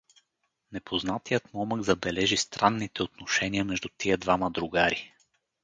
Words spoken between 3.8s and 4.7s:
тия двама